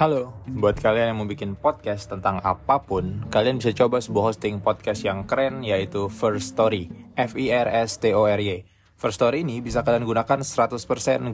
[0.00, 4.56] Halo, buat kalian yang mau bikin podcast tentang apa pun, kalian bisa coba sebuah hosting
[4.64, 6.88] podcast yang keren yaitu First Story,
[7.20, 8.64] F I R S T O R Y.
[8.96, 10.80] First Story ini bisa kalian gunakan 100%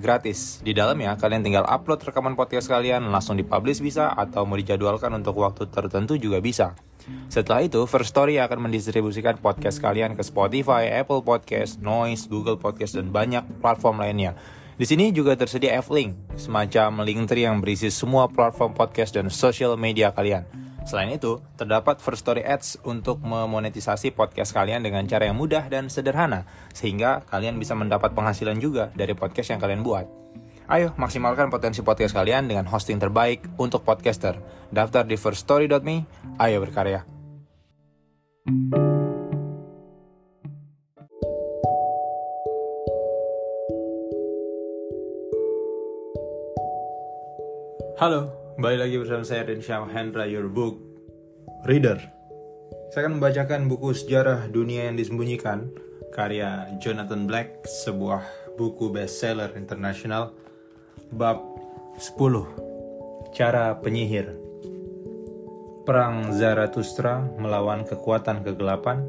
[0.03, 0.59] gratis.
[0.67, 5.39] Di dalamnya kalian tinggal upload rekaman podcast kalian, langsung dipublish bisa atau mau dijadwalkan untuk
[5.39, 6.75] waktu tertentu juga bisa.
[7.31, 12.99] Setelah itu, First Story akan mendistribusikan podcast kalian ke Spotify, Apple Podcast, Noise, Google Podcast,
[12.99, 14.35] dan banyak platform lainnya.
[14.77, 19.73] Di sini juga tersedia F-Link, semacam link tree yang berisi semua platform podcast dan social
[19.81, 20.45] media kalian.
[20.85, 25.89] Selain itu, terdapat First Story Ads untuk memonetisasi podcast kalian dengan cara yang mudah dan
[25.89, 26.45] sederhana,
[26.77, 30.05] sehingga kalian bisa mendapat penghasilan juga dari podcast yang kalian buat.
[30.69, 34.37] Ayo, maksimalkan potensi podcast kalian dengan hosting terbaik untuk podcaster.
[34.69, 36.05] Daftar di firststory.me,
[36.37, 37.03] ayo berkarya.
[47.97, 48.29] Halo,
[48.61, 50.77] kembali lagi bersama saya Syam Hendra, your book
[51.65, 51.97] reader.
[52.93, 55.73] Saya akan membacakan buku sejarah dunia yang disembunyikan,
[56.13, 58.21] karya Jonathan Black, sebuah
[58.61, 60.37] buku bestseller internasional,
[61.09, 61.41] bab
[61.97, 64.29] 10, Cara Penyihir.
[65.89, 69.09] Perang Zarathustra melawan kekuatan kegelapan,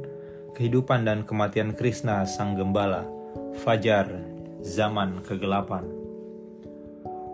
[0.55, 3.03] kehidupan dan kematian Krishna sang gembala,
[3.67, 4.07] Fajar,
[4.63, 5.96] zaman kegelapan.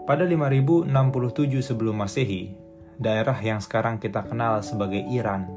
[0.03, 2.51] Pada 5067 sebelum Masehi,
[2.99, 5.47] daerah yang sekarang kita kenal sebagai Iran,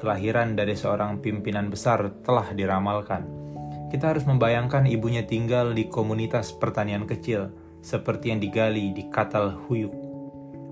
[0.00, 3.28] kelahiran dari seorang pimpinan besar telah diramalkan.
[3.92, 7.52] Kita harus membayangkan ibunya tinggal di komunitas pertanian kecil,
[7.84, 9.92] seperti yang digali di Katal Huyuk.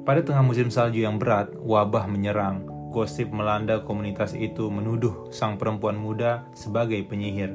[0.08, 2.64] Pada tengah musim salju yang berat, wabah menyerang.
[2.88, 7.52] Gosip melanda komunitas itu menuduh sang perempuan muda sebagai penyihir.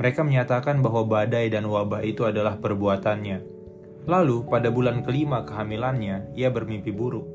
[0.00, 3.59] Mereka menyatakan bahwa badai dan wabah itu adalah perbuatannya,
[4.08, 7.26] Lalu, pada bulan kelima kehamilannya, ia bermimpi buruk.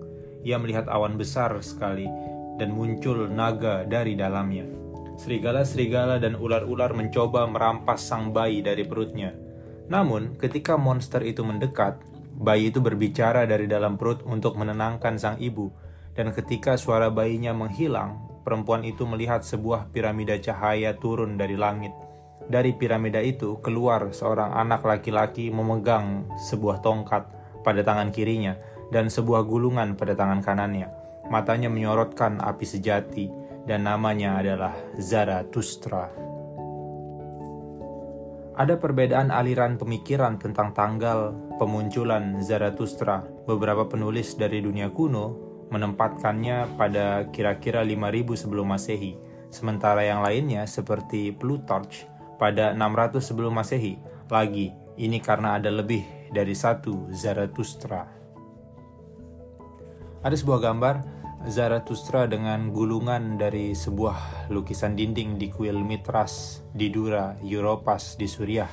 [0.46, 2.10] Ia melihat awan besar sekali
[2.58, 4.66] dan muncul naga dari dalamnya.
[5.16, 9.32] Serigala-serigala dan ular-ular mencoba merampas sang bayi dari perutnya.
[9.88, 12.02] Namun, ketika monster itu mendekat,
[12.36, 15.72] bayi itu berbicara dari dalam perut untuk menenangkan sang ibu.
[16.16, 21.92] Dan ketika suara bayinya menghilang, perempuan itu melihat sebuah piramida cahaya turun dari langit.
[22.46, 27.26] Dari piramida itu keluar seorang anak laki-laki memegang sebuah tongkat
[27.66, 28.54] pada tangan kirinya
[28.94, 30.86] dan sebuah gulungan pada tangan kanannya.
[31.34, 33.26] Matanya menyorotkan api sejati
[33.66, 36.14] dan namanya adalah Zarathustra.
[38.56, 43.26] Ada perbedaan aliran pemikiran tentang tanggal pemunculan Zarathustra.
[43.50, 45.36] Beberapa penulis dari dunia kuno
[45.74, 49.18] menempatkannya pada kira-kira 5000 sebelum Masehi,
[49.50, 54.00] sementara yang lainnya seperti Plutarch pada 600 sebelum Masehi.
[54.28, 58.08] Lagi, ini karena ada lebih dari satu Zarathustra.
[60.26, 60.96] Ada sebuah gambar
[61.46, 68.72] Zarathustra dengan gulungan dari sebuah lukisan dinding di kuil Mitras di Dura, Europas di Suriah.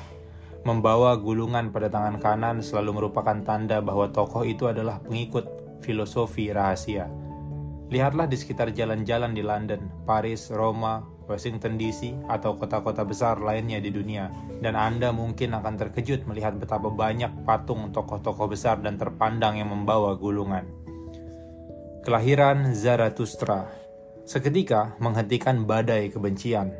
[0.64, 5.44] Membawa gulungan pada tangan kanan selalu merupakan tanda bahwa tokoh itu adalah pengikut
[5.84, 7.10] filosofi rahasia.
[7.92, 13.88] Lihatlah di sekitar jalan-jalan di London, Paris, Roma, Washington DC, atau kota-kota besar lainnya di
[13.88, 14.28] dunia,
[14.60, 20.12] dan Anda mungkin akan terkejut melihat betapa banyak patung tokoh-tokoh besar dan terpandang yang membawa
[20.14, 20.68] gulungan.
[22.04, 23.82] Kelahiran Zarathustra
[24.28, 26.74] seketika menghentikan badai kebencian.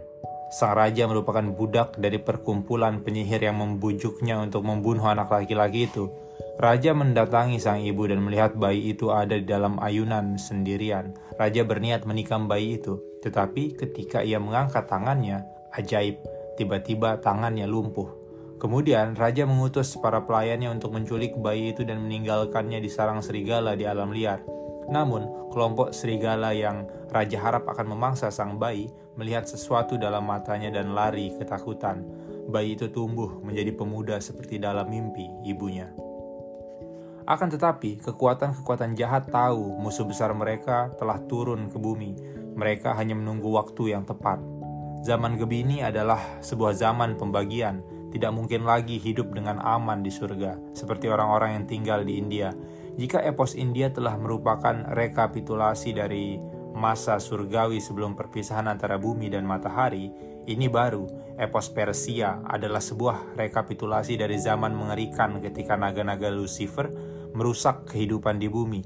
[0.53, 6.13] Sang raja merupakan budak dari perkumpulan penyihir yang membujuknya untuk membunuh anak laki-laki itu.
[6.61, 11.17] Raja mendatangi sang ibu dan melihat bayi itu ada di dalam ayunan sendirian.
[11.41, 16.21] Raja berniat menikam bayi itu, tetapi ketika ia mengangkat tangannya, ajaib,
[16.61, 18.21] tiba-tiba tangannya lumpuh.
[18.61, 23.89] Kemudian raja mengutus para pelayannya untuk menculik bayi itu dan meninggalkannya di sarang serigala di
[23.89, 24.45] alam liar.
[24.93, 30.93] Namun, kelompok serigala yang raja harap akan memangsa sang bayi melihat sesuatu dalam matanya dan
[30.93, 32.05] lari ketakutan.
[32.53, 36.12] Bayi itu tumbuh menjadi pemuda seperti dalam mimpi ibunya.
[37.33, 42.13] Akan tetapi, kekuatan-kekuatan jahat tahu musuh besar mereka telah turun ke bumi.
[42.53, 44.37] Mereka hanya menunggu waktu yang tepat.
[45.01, 47.81] Zaman Gebini adalah sebuah zaman pembagian.
[48.13, 52.53] Tidak mungkin lagi hidup dengan aman di surga, seperti orang-orang yang tinggal di India.
[53.01, 56.37] Jika epos India telah merupakan rekapitulasi dari
[56.77, 60.13] masa surgawi sebelum perpisahan antara bumi dan matahari,
[60.45, 61.09] ini baru,
[61.41, 66.93] epos Persia adalah sebuah rekapitulasi dari zaman mengerikan ketika naga-naga Lucifer
[67.33, 68.83] merusak kehidupan di bumi.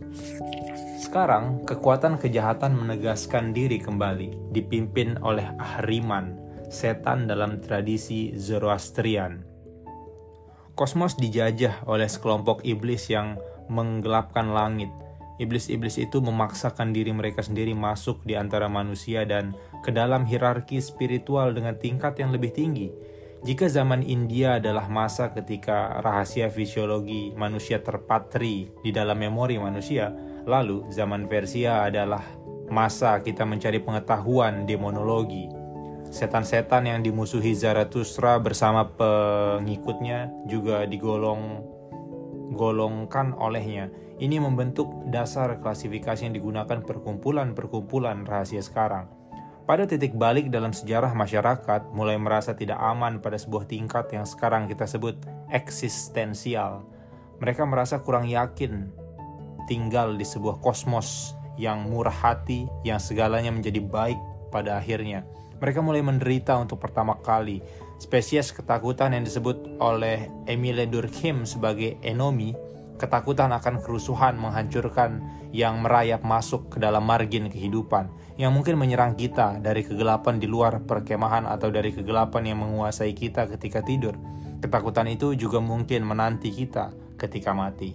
[0.96, 6.34] Sekarang, kekuatan kejahatan menegaskan diri kembali, dipimpin oleh Ahriman,
[6.66, 9.46] setan dalam tradisi Zoroastrian.
[10.76, 13.40] Kosmos dijajah oleh sekelompok iblis yang
[13.72, 14.92] menggelapkan langit.
[15.36, 19.52] Iblis-iblis itu memaksakan diri mereka sendiri masuk di antara manusia dan
[19.84, 22.88] ke dalam hierarki spiritual dengan tingkat yang lebih tinggi.
[23.46, 30.10] Jika zaman India adalah masa ketika rahasia fisiologi manusia terpatri di dalam memori manusia,
[30.42, 32.26] lalu zaman Persia adalah
[32.66, 35.46] masa kita mencari pengetahuan demonologi.
[36.10, 41.62] Setan-setan yang dimusuhi Zarathustra bersama pengikutnya juga digolong
[42.50, 49.06] golongkan olehnya ini membentuk dasar klasifikasi yang digunakan perkumpulan-perkumpulan rahasia sekarang.
[49.66, 54.70] Pada titik balik dalam sejarah masyarakat mulai merasa tidak aman pada sebuah tingkat yang sekarang
[54.70, 55.18] kita sebut
[55.50, 56.86] eksistensial.
[57.42, 58.86] Mereka merasa kurang yakin
[59.66, 64.18] tinggal di sebuah kosmos yang murah hati, yang segalanya menjadi baik
[64.54, 65.26] pada akhirnya.
[65.58, 67.58] Mereka mulai menderita untuk pertama kali.
[67.98, 72.54] Spesies ketakutan yang disebut oleh Emile Durkheim sebagai enomi
[72.96, 75.20] Ketakutan akan kerusuhan menghancurkan
[75.52, 78.08] yang merayap masuk ke dalam margin kehidupan,
[78.40, 83.44] yang mungkin menyerang kita dari kegelapan di luar perkemahan atau dari kegelapan yang menguasai kita
[83.52, 84.16] ketika tidur.
[84.64, 87.92] Ketakutan itu juga mungkin menanti kita ketika mati.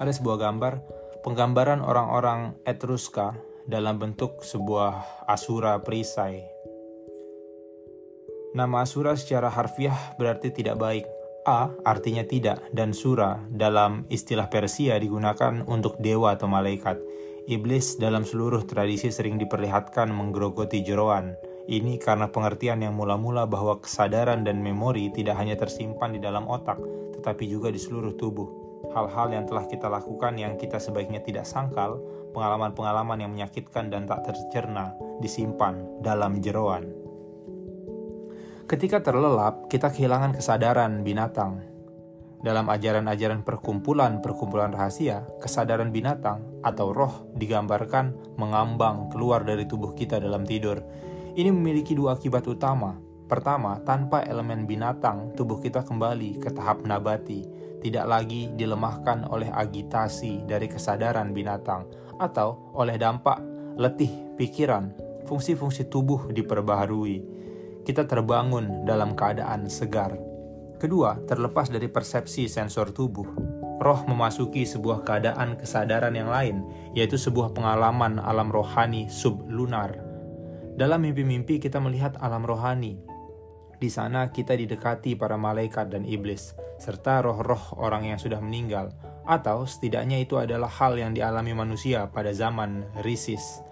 [0.00, 0.72] Ada sebuah gambar,
[1.20, 3.36] penggambaran orang-orang Etruska
[3.68, 6.44] dalam bentuk sebuah asura perisai.
[8.54, 11.06] Nama asura secara harfiah berarti tidak baik,
[11.44, 16.96] A artinya tidak dan sura dalam istilah Persia digunakan untuk dewa atau malaikat.
[17.44, 21.36] Iblis dalam seluruh tradisi sering diperlihatkan menggerogoti jeroan.
[21.68, 26.80] Ini karena pengertian yang mula-mula bahwa kesadaran dan memori tidak hanya tersimpan di dalam otak,
[27.20, 28.48] tetapi juga di seluruh tubuh.
[28.96, 32.00] Hal-hal yang telah kita lakukan yang kita sebaiknya tidak sangkal,
[32.32, 37.03] pengalaman-pengalaman yang menyakitkan dan tak tercerna, disimpan dalam jeroan.
[38.64, 41.60] Ketika terlelap, kita kehilangan kesadaran binatang.
[42.40, 50.48] Dalam ajaran-ajaran perkumpulan-perkumpulan rahasia, kesadaran binatang atau roh digambarkan mengambang keluar dari tubuh kita dalam
[50.48, 50.80] tidur.
[51.36, 52.96] Ini memiliki dua akibat utama.
[53.28, 57.44] Pertama, tanpa elemen binatang, tubuh kita kembali ke tahap nabati,
[57.84, 61.84] tidak lagi dilemahkan oleh agitasi dari kesadaran binatang
[62.16, 63.44] atau oleh dampak
[63.76, 64.08] letih
[64.40, 64.88] pikiran,
[65.28, 67.33] fungsi-fungsi tubuh diperbaharui
[67.84, 70.16] kita terbangun dalam keadaan segar.
[70.80, 73.28] Kedua, terlepas dari persepsi sensor tubuh,
[73.80, 76.64] roh memasuki sebuah keadaan kesadaran yang lain,
[76.96, 79.96] yaitu sebuah pengalaman alam rohani sublunar.
[80.74, 82.98] Dalam mimpi-mimpi kita melihat alam rohani.
[83.78, 88.90] Di sana kita didekati para malaikat dan iblis, serta roh-roh orang yang sudah meninggal,
[89.24, 93.62] atau setidaknya itu adalah hal yang dialami manusia pada zaman Risis.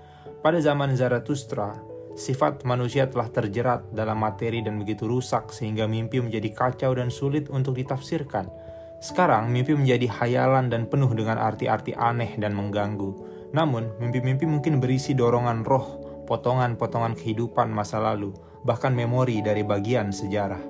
[0.42, 1.76] Pada zaman Zarathustra,
[2.12, 7.48] Sifat manusia telah terjerat dalam materi dan begitu rusak sehingga mimpi menjadi kacau dan sulit
[7.48, 8.52] untuk ditafsirkan.
[9.00, 13.16] Sekarang mimpi menjadi hayalan dan penuh dengan arti-arti aneh dan mengganggu.
[13.56, 18.30] Namun, mimpi-mimpi mungkin berisi dorongan roh, potongan-potongan kehidupan masa lalu,
[18.62, 20.60] bahkan memori dari bagian sejarah.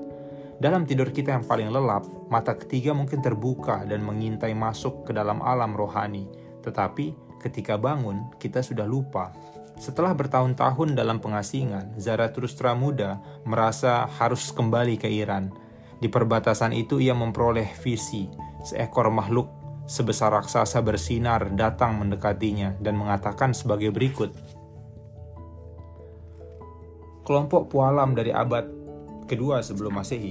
[0.62, 5.42] Dalam tidur kita yang paling lelap, mata ketiga mungkin terbuka dan mengintai masuk ke dalam
[5.42, 6.30] alam rohani.
[6.62, 9.34] Tetapi ketika bangun, kita sudah lupa
[9.82, 15.50] setelah bertahun-tahun dalam pengasingan, Zarathustra muda merasa harus kembali ke Iran.
[15.98, 18.30] Di perbatasan itu ia memperoleh visi,
[18.62, 19.50] seekor makhluk
[19.90, 24.30] sebesar raksasa bersinar datang mendekatinya dan mengatakan sebagai berikut.
[27.26, 28.70] Kelompok pualam dari abad
[29.26, 30.30] kedua sebelum masehi.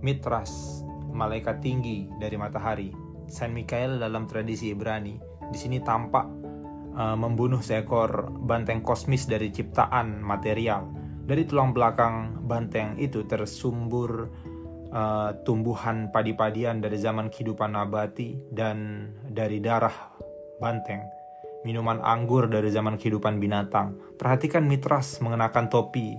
[0.00, 0.80] Mitras,
[1.12, 2.88] malaikat tinggi dari matahari.
[3.28, 5.16] Saint Michael dalam tradisi Ibrani,
[5.52, 6.41] di sini tampak
[6.96, 10.88] uh, membunuh seekor banteng kosmis dari ciptaan material.
[11.22, 14.28] Dari tulang belakang banteng itu tersumbur
[14.90, 20.12] uh, tumbuhan padi-padian dari zaman kehidupan nabati dan dari darah
[20.58, 21.00] banteng.
[21.62, 23.94] Minuman anggur dari zaman kehidupan binatang.
[24.18, 26.18] Perhatikan mitras mengenakan topi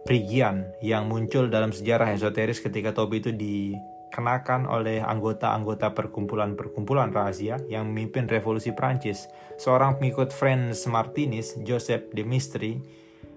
[0.00, 3.76] Prigian yang muncul dalam sejarah esoteris ketika topi itu di
[4.10, 9.30] dikenakan oleh anggota-anggota perkumpulan-perkumpulan rahasia yang memimpin revolusi Prancis.
[9.54, 12.82] Seorang pengikut Franz Martinis, Joseph de Mistry,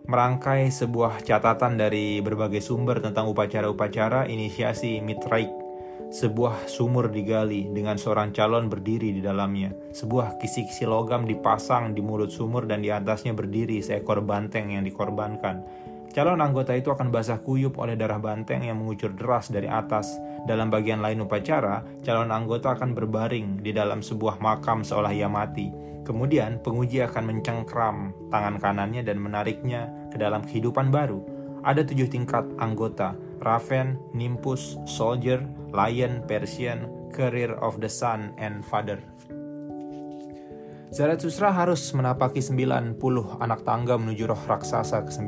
[0.10, 5.53] merangkai sebuah catatan dari berbagai sumber tentang upacara-upacara inisiasi Mitraik.
[6.13, 9.74] Sebuah sumur digali dengan seorang calon berdiri di dalamnya.
[9.94, 15.65] Sebuah kisi-kisi logam dipasang di mulut sumur dan di atasnya berdiri seekor banteng yang dikorbankan.
[16.13, 20.13] Calon anggota itu akan basah kuyup oleh darah banteng yang mengucur deras dari atas.
[20.46, 25.74] Dalam bagian lain upacara, calon anggota akan berbaring di dalam sebuah makam seolah ia mati.
[26.05, 31.25] Kemudian, penguji akan mencengkram tangan kanannya dan menariknya ke dalam kehidupan baru.
[31.65, 35.41] Ada tujuh tingkat anggota, Raven, Nimbus, Soldier,
[35.74, 39.01] Lion, Persian, career of the son and father.
[40.94, 43.02] Zarathustra harus menapaki 90
[43.42, 45.26] anak tangga menuju roh raksasa ke-9.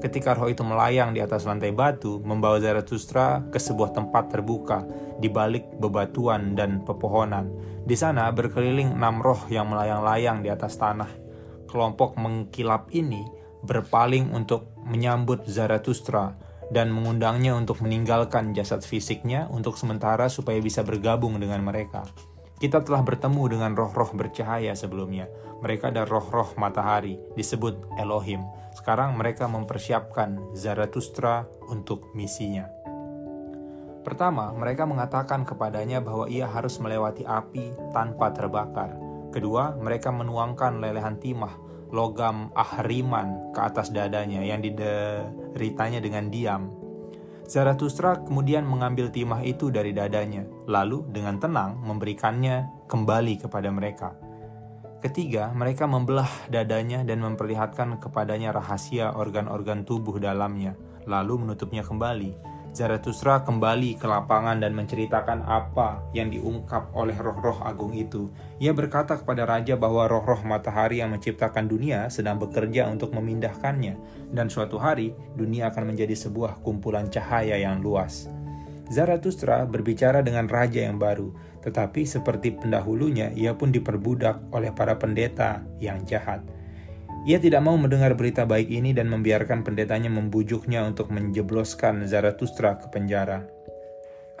[0.00, 4.88] Ketika roh itu melayang di atas lantai batu, membawa Zarathustra ke sebuah tempat terbuka
[5.20, 7.52] di balik bebatuan dan pepohonan.
[7.84, 11.12] Di sana berkeliling enam roh yang melayang-layang di atas tanah.
[11.68, 13.28] Kelompok mengkilap ini
[13.60, 16.32] berpaling untuk menyambut Zarathustra
[16.72, 22.08] dan mengundangnya untuk meninggalkan jasad fisiknya untuk sementara supaya bisa bergabung dengan mereka.
[22.54, 25.26] Kita telah bertemu dengan roh-roh bercahaya sebelumnya.
[25.58, 28.46] Mereka adalah roh-roh matahari, disebut Elohim.
[28.78, 32.70] Sekarang mereka mempersiapkan Zarathustra untuk misinya.
[34.04, 38.92] Pertama, mereka mengatakan kepadanya bahwa ia harus melewati api tanpa terbakar.
[39.32, 41.58] Kedua, mereka menuangkan lelehan timah,
[41.90, 46.83] logam ahriman ke atas dadanya yang dideritanya dengan diam
[47.44, 54.16] Zarathustra kemudian mengambil timah itu dari dadanya, lalu dengan tenang memberikannya kembali kepada mereka.
[55.04, 60.72] Ketiga, mereka membelah dadanya dan memperlihatkan kepadanya rahasia organ-organ tubuh dalamnya,
[61.04, 67.94] lalu menutupnya kembali Zarathustra kembali ke lapangan dan menceritakan apa yang diungkap oleh roh-roh agung
[67.94, 68.34] itu.
[68.58, 73.94] Ia berkata kepada raja bahwa roh-roh matahari yang menciptakan dunia sedang bekerja untuk memindahkannya,
[74.34, 78.26] dan suatu hari dunia akan menjadi sebuah kumpulan cahaya yang luas.
[78.90, 81.30] Zarathustra berbicara dengan raja yang baru,
[81.62, 86.42] tetapi seperti pendahulunya, ia pun diperbudak oleh para pendeta yang jahat.
[87.24, 92.92] Ia tidak mau mendengar berita baik ini dan membiarkan pendetanya membujuknya untuk menjebloskan Zarathustra ke
[92.92, 93.48] penjara.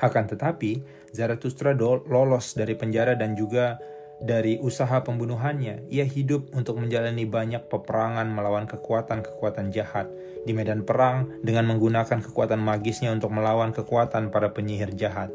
[0.04, 0.84] Akan tetapi,
[1.16, 3.80] Zarathustra lolos dari penjara dan juga
[4.20, 5.88] dari usaha pembunuhannya.
[5.88, 10.04] Ia hidup untuk menjalani banyak peperangan melawan kekuatan-kekuatan jahat
[10.44, 15.32] di medan perang dengan menggunakan kekuatan magisnya untuk melawan kekuatan para penyihir jahat.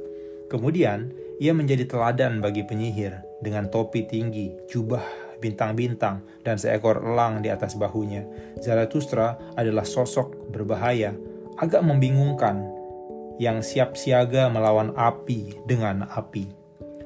[0.54, 7.50] Kemudian, ia menjadi teladan bagi penyihir dengan topi tinggi, jubah bintang-bintang, dan seekor elang di
[7.50, 8.28] atas bahunya.
[8.60, 11.16] Zarathustra adalah sosok berbahaya,
[11.60, 12.68] agak membingungkan,
[13.40, 16.52] yang siap siaga melawan api dengan api.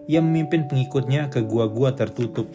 [0.10, 2.50] Ia memimpin pengikutnya ke gua-gua tertutup,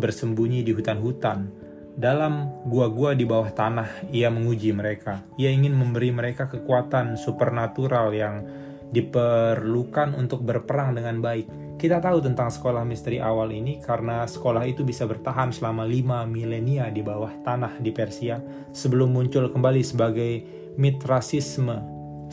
[0.00, 1.52] bersembunyi di hutan-hutan.
[1.98, 5.22] Dalam gua-gua di bawah tanah, ia menguji mereka.
[5.36, 8.42] Ia ingin memberi mereka kekuatan supernatural yang
[8.88, 14.82] diperlukan untuk berperang dengan baik kita tahu tentang sekolah misteri awal ini karena sekolah itu
[14.82, 18.42] bisa bertahan selama lima milenia di bawah tanah di Persia
[18.74, 20.42] sebelum muncul kembali sebagai
[20.74, 21.78] mitrasisme,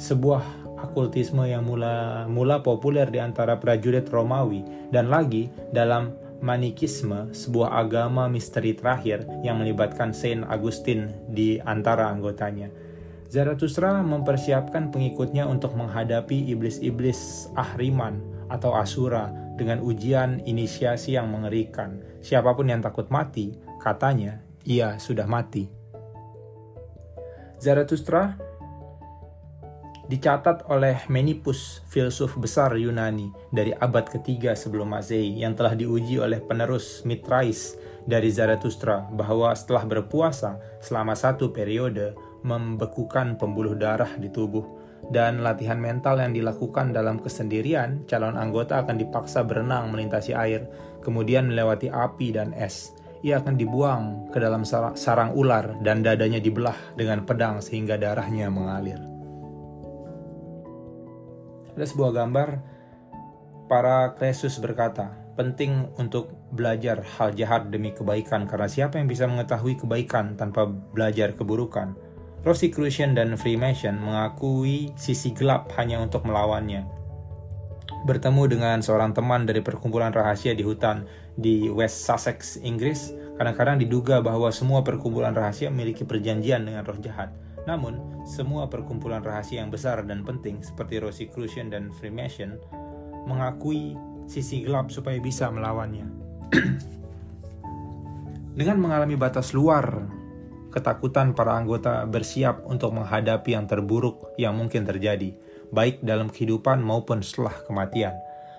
[0.02, 0.42] sebuah
[0.82, 8.28] akultisme yang mula mula populer di antara prajurit Romawi dan lagi dalam Manikisme, sebuah agama
[8.28, 12.70] misteri terakhir yang melibatkan Saint Augustine di antara anggotanya.
[13.32, 22.04] Zarathustra mempersiapkan pengikutnya untuk menghadapi iblis-iblis Ahriman atau Asura dengan ujian inisiasi yang mengerikan.
[22.20, 25.70] Siapa pun yang takut mati, katanya, ia sudah mati.
[27.62, 28.36] Zarathustra
[30.06, 36.38] dicatat oleh Menipus, filsuf besar Yunani dari abad ketiga sebelum Masehi yang telah diuji oleh
[36.44, 37.74] penerus Mitrais
[38.06, 42.14] dari Zarathustra bahwa setelah berpuasa selama satu periode
[42.46, 44.75] membekukan pembuluh darah di tubuh
[45.14, 50.66] dan latihan mental yang dilakukan dalam kesendirian, calon anggota akan dipaksa berenang melintasi air,
[51.06, 52.94] kemudian melewati api dan es.
[53.26, 59.02] Ia akan dibuang ke dalam sarang ular dan dadanya dibelah dengan pedang sehingga darahnya mengalir.
[61.74, 62.50] Ada sebuah gambar
[63.66, 69.76] para Kresus berkata, penting untuk belajar hal jahat demi kebaikan karena siapa yang bisa mengetahui
[69.76, 71.98] kebaikan tanpa belajar keburukan?
[72.46, 76.86] Rosicrucian dan Freemason mengakui sisi gelap hanya untuk melawannya.
[78.06, 84.22] Bertemu dengan seorang teman dari perkumpulan rahasia di hutan di West Sussex, Inggris, kadang-kadang diduga
[84.22, 87.34] bahwa semua perkumpulan rahasia memiliki perjanjian dengan roh jahat.
[87.66, 92.62] Namun, semua perkumpulan rahasia yang besar dan penting seperti Rosicrucian dan Freemason
[93.26, 93.98] mengakui
[94.30, 96.06] sisi gelap supaya bisa melawannya.
[98.62, 100.06] Dengan mengalami batas luar
[100.76, 105.32] ketakutan para anggota bersiap untuk menghadapi yang terburuk yang mungkin terjadi,
[105.72, 108.12] baik dalam kehidupan maupun setelah kematian.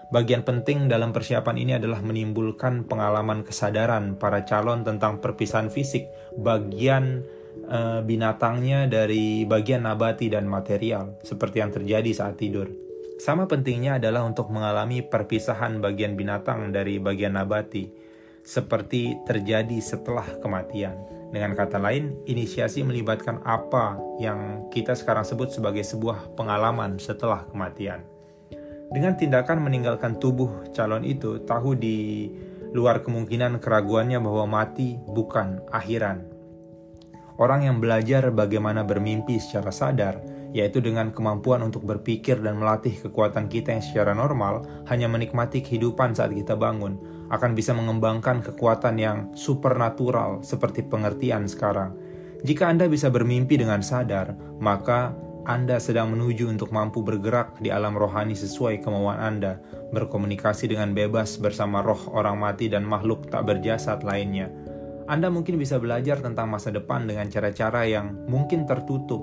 [0.08, 6.06] Bagian penting dalam persiapan ini adalah menimbulkan pengalaman kesadaran para calon tentang perpisahan fisik
[6.38, 7.26] bagian
[7.66, 12.70] e, binatangnya dari bagian nabati dan material, seperti yang terjadi saat tidur.
[13.18, 17.90] Sama pentingnya adalah untuk mengalami perpisahan bagian binatang dari bagian nabati,
[18.46, 21.15] seperti terjadi setelah kematian.
[21.35, 28.06] Dengan kata lain, inisiasi melibatkan apa yang kita sekarang sebut sebagai sebuah pengalaman setelah kematian.
[28.95, 32.30] Dengan tindakan meninggalkan tubuh calon itu, tahu di
[32.71, 36.23] luar kemungkinan keraguannya bahwa mati bukan akhiran.
[37.37, 40.23] Orang yang belajar bagaimana bermimpi secara sadar,
[40.56, 46.16] yaitu dengan kemampuan untuk berpikir dan melatih kekuatan kita yang secara normal, hanya menikmati kehidupan
[46.16, 46.97] saat kita bangun,
[47.28, 51.95] akan bisa mengembangkan kekuatan yang supernatural seperti pengertian sekarang.
[52.47, 55.16] Jika Anda bisa bermimpi dengan sadar, maka
[55.47, 59.62] anda sedang menuju untuk mampu bergerak di alam rohani sesuai kemauan Anda,
[59.95, 64.50] berkomunikasi dengan bebas bersama roh orang mati dan makhluk tak berjasad lainnya.
[65.06, 69.23] Anda mungkin bisa belajar tentang masa depan dengan cara-cara yang mungkin tertutup.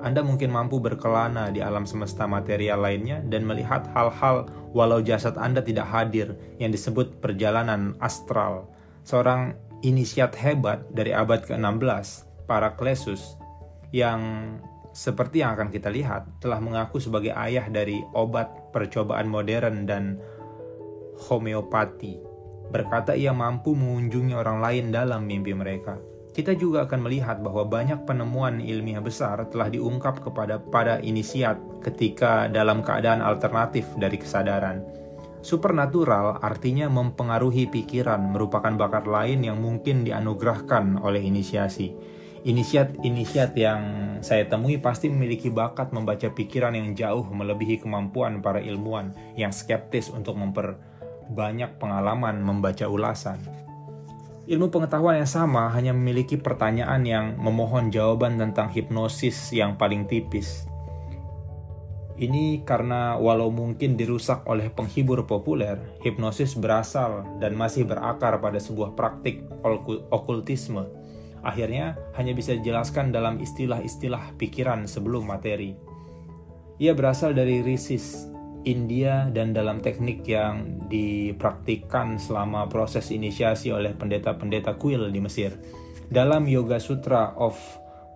[0.00, 5.60] Anda mungkin mampu berkelana di alam semesta material lainnya dan melihat hal-hal walau jasad Anda
[5.60, 8.72] tidak hadir yang disebut perjalanan astral.
[9.04, 9.52] Seorang
[9.84, 13.36] inisiat hebat dari abad ke-16, Paracelsus,
[13.92, 14.20] yang
[14.96, 20.16] seperti yang akan kita lihat, telah mengaku sebagai ayah dari obat percobaan modern dan
[21.28, 22.18] homeopati.
[22.72, 26.09] Berkata ia mampu mengunjungi orang lain dalam mimpi mereka.
[26.30, 32.46] Kita juga akan melihat bahwa banyak penemuan ilmiah besar telah diungkap kepada pada inisiat ketika
[32.46, 34.86] dalam keadaan alternatif dari kesadaran.
[35.40, 41.96] Supernatural artinya mempengaruhi pikiran merupakan bakat lain yang mungkin dianugerahkan oleh inisiasi
[42.40, 43.82] Inisiat-inisiat yang
[44.24, 50.08] saya temui pasti memiliki bakat membaca pikiran yang jauh melebihi kemampuan para ilmuwan yang skeptis
[50.08, 53.36] untuk memperbanyak pengalaman membaca ulasan.
[54.50, 60.66] Ilmu pengetahuan yang sama hanya memiliki pertanyaan yang memohon jawaban tentang hipnosis yang paling tipis.
[62.18, 68.98] Ini karena walau mungkin dirusak oleh penghibur populer, hipnosis berasal dan masih berakar pada sebuah
[68.98, 69.46] praktik
[70.10, 71.00] okultisme
[71.40, 75.76] akhirnya hanya bisa dijelaskan dalam istilah-istilah pikiran sebelum materi.
[76.80, 78.28] Ia berasal dari Risis,
[78.68, 85.56] India dan dalam teknik yang dipraktikkan selama proses inisiasi oleh pendeta-pendeta kuil di Mesir.
[86.10, 87.56] Dalam Yoga Sutra of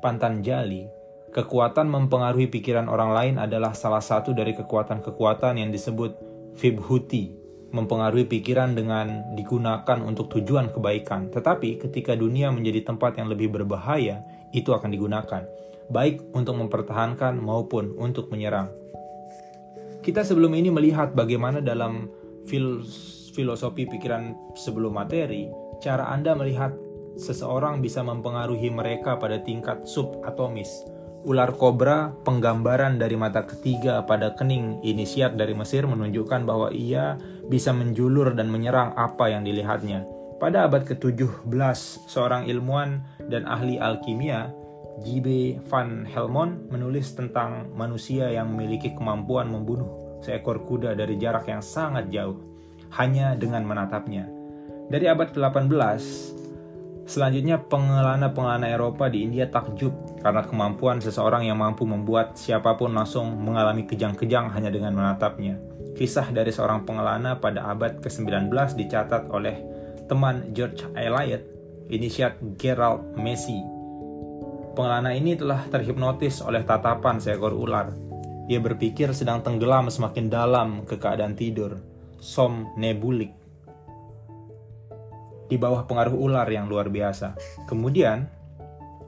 [0.04, 0.84] Pantanjali,
[1.32, 6.12] kekuatan mempengaruhi pikiran orang lain adalah salah satu dari kekuatan-kekuatan yang disebut
[6.54, 11.34] Vibhuti mempengaruhi pikiran dengan digunakan untuk tujuan kebaikan.
[11.34, 14.22] Tetapi ketika dunia menjadi tempat yang lebih berbahaya,
[14.54, 15.42] itu akan digunakan,
[15.90, 18.70] baik untuk mempertahankan maupun untuk menyerang.
[20.04, 22.12] Kita sebelum ini melihat bagaimana dalam
[22.44, 22.84] fil
[23.32, 25.48] filosofi pikiran sebelum materi,
[25.80, 26.76] cara Anda melihat
[27.16, 30.68] seseorang bisa mempengaruhi mereka pada tingkat subatomis
[31.24, 37.16] ular kobra, penggambaran dari mata ketiga pada kening inisiat dari Mesir menunjukkan bahwa ia
[37.48, 40.04] bisa menjulur dan menyerang apa yang dilihatnya.
[40.36, 41.48] Pada abad ke-17,
[42.12, 43.00] seorang ilmuwan
[43.32, 44.52] dan ahli alkimia,
[45.02, 45.58] J.B.
[45.66, 52.08] van Helmont, menulis tentang manusia yang memiliki kemampuan membunuh seekor kuda dari jarak yang sangat
[52.14, 52.38] jauh,
[52.94, 54.30] hanya dengan menatapnya.
[54.88, 56.00] Dari abad ke-18,
[57.04, 59.92] Selanjutnya, pengelana-pengelana Eropa di India takjub
[60.24, 65.60] karena kemampuan seseorang yang mampu membuat siapa pun langsung mengalami kejang-kejang hanya dengan menatapnya.
[65.92, 68.48] Kisah dari seorang pengelana pada abad ke-19
[68.80, 69.60] dicatat oleh
[70.08, 71.44] teman George Eliot,
[71.92, 73.73] inisiat Gerald Messi.
[74.74, 77.94] Pengelana ini telah terhipnotis oleh tatapan seekor ular.
[78.50, 81.78] Ia berpikir sedang tenggelam semakin dalam ke keadaan tidur,
[82.18, 83.30] somnebulik
[85.46, 87.38] di bawah pengaruh ular yang luar biasa.
[87.70, 88.26] Kemudian,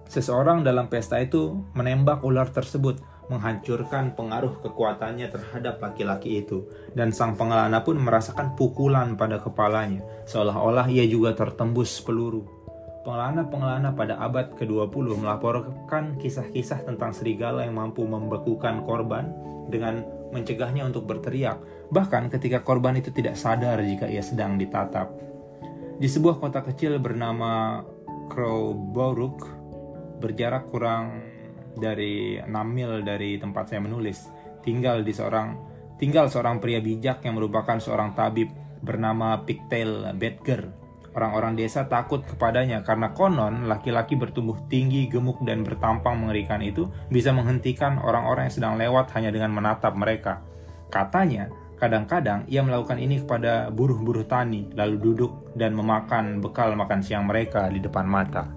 [0.06, 7.34] seseorang dalam pesta itu menembak ular tersebut, menghancurkan pengaruh kekuatannya terhadap laki-laki itu, dan sang
[7.34, 12.55] pengelana pun merasakan pukulan pada kepalanya, seolah-olah ia juga tertembus peluru.
[13.06, 19.30] Pengelana-pengelana pada abad ke-20 melaporkan kisah-kisah tentang serigala yang mampu membekukan korban
[19.70, 20.02] dengan
[20.34, 21.62] mencegahnya untuk berteriak,
[21.94, 25.14] bahkan ketika korban itu tidak sadar jika ia sedang ditatap.
[26.02, 27.86] Di sebuah kota kecil bernama
[28.26, 29.38] Crowborough,
[30.18, 31.22] berjarak kurang
[31.78, 34.26] dari 6 mil dari tempat saya menulis,
[34.66, 35.54] tinggal di seorang
[35.94, 38.50] tinggal seorang pria bijak yang merupakan seorang tabib
[38.82, 40.85] bernama Pigtail Bedger.
[41.16, 47.32] Orang-orang desa takut kepadanya karena konon laki-laki bertumbuh tinggi, gemuk, dan bertampang mengerikan itu bisa
[47.32, 50.44] menghentikan orang-orang yang sedang lewat hanya dengan menatap mereka.
[50.92, 57.28] Katanya, Kadang-kadang ia melakukan ini kepada buruh-buruh tani, lalu duduk dan memakan bekal makan siang
[57.28, 58.55] mereka di depan mata.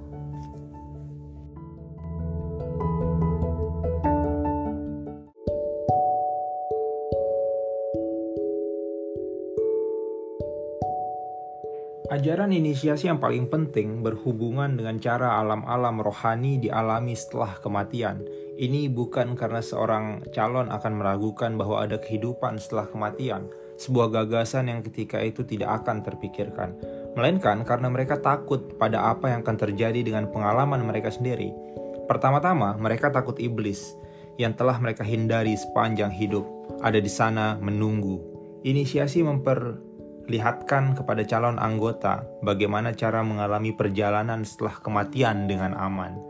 [12.20, 18.28] Ajaran inisiasi yang paling penting berhubungan dengan cara alam-alam rohani dialami setelah kematian.
[18.60, 23.48] Ini bukan karena seorang calon akan meragukan bahwa ada kehidupan setelah kematian,
[23.80, 26.76] sebuah gagasan yang ketika itu tidak akan terpikirkan,
[27.16, 31.56] melainkan karena mereka takut pada apa yang akan terjadi dengan pengalaman mereka sendiri.
[32.12, 33.96] Pertama-tama, mereka takut iblis
[34.36, 36.44] yang telah mereka hindari sepanjang hidup,
[36.84, 38.20] ada di sana menunggu.
[38.68, 39.24] Inisiasi
[40.30, 46.22] memperlihatkan kepada calon anggota bagaimana cara mengalami perjalanan setelah kematian dengan aman.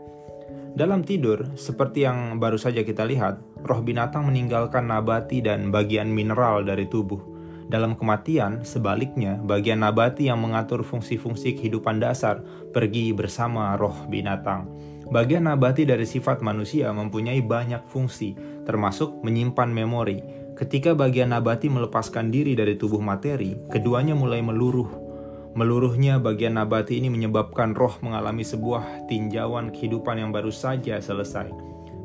[0.72, 6.64] Dalam tidur, seperti yang baru saja kita lihat, roh binatang meninggalkan nabati dan bagian mineral
[6.64, 7.20] dari tubuh.
[7.68, 12.40] Dalam kematian, sebaliknya, bagian nabati yang mengatur fungsi-fungsi kehidupan dasar
[12.72, 14.64] pergi bersama roh binatang.
[15.12, 18.32] Bagian nabati dari sifat manusia mempunyai banyak fungsi,
[18.64, 20.39] termasuk menyimpan memori.
[20.60, 25.10] Ketika bagian nabati melepaskan diri dari tubuh materi, keduanya mulai meluruh
[25.50, 31.50] Meluruhnya bagian nabati ini menyebabkan roh mengalami sebuah tinjauan kehidupan yang baru saja selesai.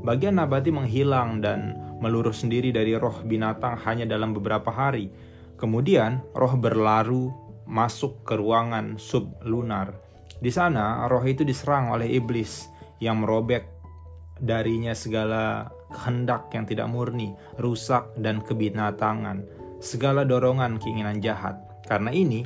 [0.01, 5.13] Bagian nabati menghilang dan meluruh sendiri dari roh binatang hanya dalam beberapa hari.
[5.61, 7.29] Kemudian roh berlaru
[7.69, 9.93] masuk ke ruangan sublunar.
[10.41, 12.65] Di sana roh itu diserang oleh iblis
[12.97, 13.69] yang merobek
[14.41, 19.47] darinya segala kehendak yang tidak murni, rusak dan kebinatangan,
[19.79, 21.55] segala dorongan keinginan jahat.
[21.87, 22.43] Karena ini,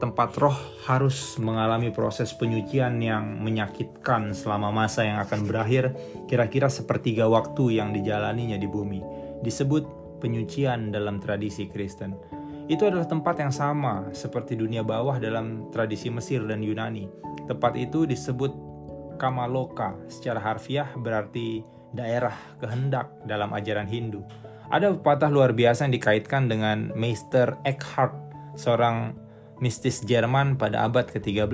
[0.00, 0.56] tempat roh
[0.88, 5.92] harus mengalami proses penyucian yang menyakitkan selama masa yang akan berakhir
[6.26, 9.00] kira-kira sepertiga waktu yang dijalaninya di bumi.
[9.44, 9.84] Disebut
[10.24, 12.16] penyucian dalam tradisi Kristen.
[12.64, 17.04] Itu adalah tempat yang sama seperti dunia bawah dalam tradisi Mesir dan Yunani.
[17.44, 18.72] Tempat itu disebut
[19.20, 21.62] Kamaloka, secara harfiah berarti
[21.94, 24.26] daerah kehendak dalam ajaran Hindu.
[24.68, 28.12] Ada pepatah luar biasa yang dikaitkan dengan Meister Eckhart,
[28.58, 29.14] seorang
[29.62, 31.46] mistis Jerman pada abad ke-13.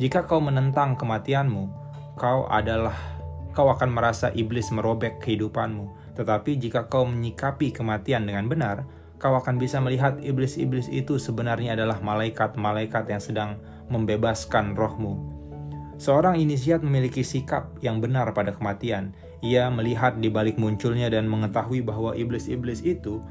[0.00, 1.68] Jika kau menentang kematianmu,
[2.16, 2.96] kau adalah
[3.52, 6.16] kau akan merasa iblis merobek kehidupanmu.
[6.16, 8.88] Tetapi jika kau menyikapi kematian dengan benar,
[9.20, 13.50] kau akan bisa melihat iblis-iblis itu sebenarnya adalah malaikat-malaikat yang sedang
[13.92, 15.20] membebaskan rohmu.
[16.00, 19.12] Seorang inisiat memiliki sikap yang benar pada kematian.
[19.40, 23.24] Ia melihat di balik munculnya dan mengetahui bahwa iblis-iblis itu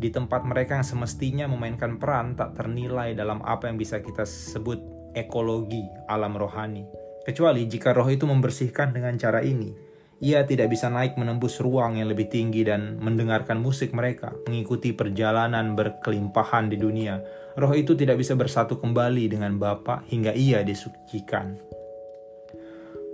[0.00, 4.80] di tempat mereka yang semestinya memainkan peran tak ternilai dalam apa yang bisa kita sebut
[5.12, 6.84] ekologi alam rohani.
[7.20, 9.72] Kecuali jika roh itu membersihkan dengan cara ini,
[10.20, 15.72] ia tidak bisa naik menembus ruang yang lebih tinggi dan mendengarkan musik mereka, mengikuti perjalanan
[15.76, 17.20] berkelimpahan di dunia.
[17.56, 21.56] Roh itu tidak bisa bersatu kembali dengan Bapa hingga ia disucikan.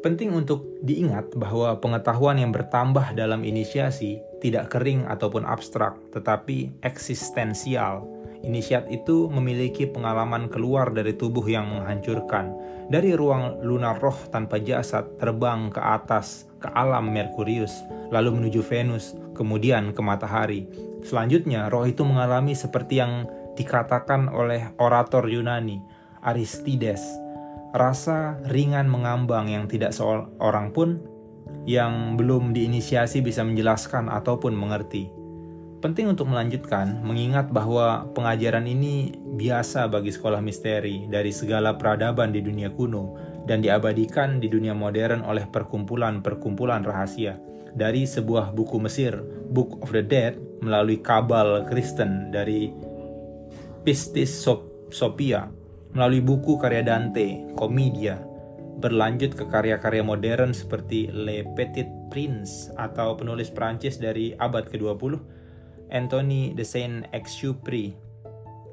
[0.06, 8.06] Penting untuk diingat bahwa pengetahuan yang bertambah dalam inisiasi tidak kering ataupun abstrak, tetapi eksistensial.
[8.46, 12.54] Inisiat itu memiliki pengalaman keluar dari tubuh yang menghancurkan,
[12.86, 17.74] dari ruang lunar roh tanpa jasad terbang ke atas, ke alam Merkurius,
[18.14, 20.70] lalu menuju Venus, kemudian ke matahari.
[21.02, 23.26] Selanjutnya, roh itu mengalami seperti yang
[23.58, 25.82] dikatakan oleh orator Yunani,
[26.22, 27.25] Aristides,
[27.74, 31.02] rasa ringan mengambang yang tidak seorang pun
[31.66, 35.10] yang belum diinisiasi bisa menjelaskan ataupun mengerti.
[35.76, 42.40] Penting untuk melanjutkan, mengingat bahwa pengajaran ini biasa bagi sekolah misteri dari segala peradaban di
[42.40, 47.38] dunia kuno dan diabadikan di dunia modern oleh perkumpulan-perkumpulan rahasia.
[47.76, 49.20] Dari sebuah buku Mesir,
[49.52, 52.72] Book of the Dead, melalui kabal Kristen dari
[53.84, 54.32] Pistis
[54.90, 55.46] Sophia,
[55.96, 58.20] melalui buku karya Dante, Komedia,
[58.76, 65.16] berlanjut ke karya-karya modern seperti Le Petit Prince atau penulis Prancis dari abad ke-20,
[65.88, 67.96] Anthony de Saint-Exupéry.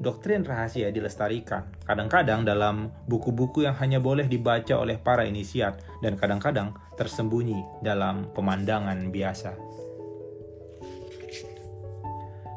[0.03, 6.75] Doktrin rahasia dilestarikan, kadang-kadang dalam buku-buku yang hanya boleh dibaca oleh para inisiat dan kadang-kadang
[6.99, 9.55] tersembunyi dalam pemandangan biasa.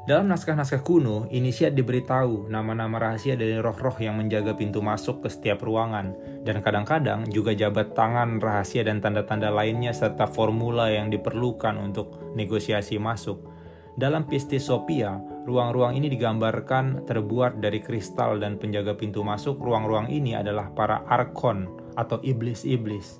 [0.06, 5.66] Dalam naskah-naskah kuno, inisiat diberitahu nama-nama rahasia dari roh-roh yang menjaga pintu masuk ke setiap
[5.66, 6.14] ruangan,
[6.46, 13.02] dan kadang-kadang juga jabat tangan rahasia dan tanda-tanda lainnya serta formula yang diperlukan untuk negosiasi
[13.02, 13.50] masuk.
[13.98, 20.70] Dalam Pistisopia, ruang-ruang ini digambarkan terbuat dari kristal dan penjaga pintu masuk ruang-ruang ini adalah
[20.70, 21.66] para arkon
[21.98, 23.18] atau iblis-iblis.